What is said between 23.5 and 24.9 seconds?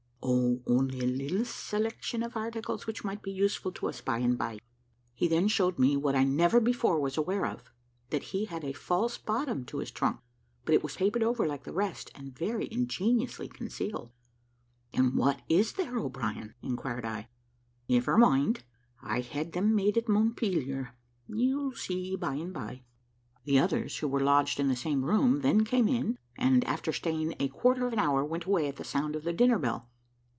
others, who were lodged in the